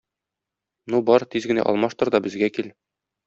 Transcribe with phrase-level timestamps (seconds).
[0.93, 2.73] Ну, бар, тиз генә алмаштыр да безгә кил